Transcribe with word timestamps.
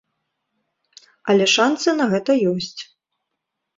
Але 1.33 1.45
шанцы 1.57 1.89
на 2.01 2.05
гэта 2.15 2.31
ёсць. 2.53 2.75